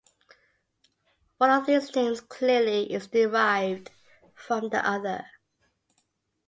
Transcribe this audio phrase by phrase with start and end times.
[1.37, 3.91] One of these names clearly is derived
[4.33, 5.27] from the other.